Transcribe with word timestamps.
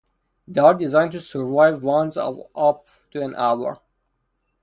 They 0.47 0.59
are 0.59 0.73
designed 0.73 1.11
to 1.11 1.21
survive 1.21 1.83
winds 1.83 2.17
of 2.17 2.39
up 2.55 2.87
to 3.11 3.21
an 3.21 3.35
hour. 3.35 3.77